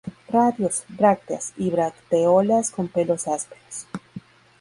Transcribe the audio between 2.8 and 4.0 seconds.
pelos ásperos.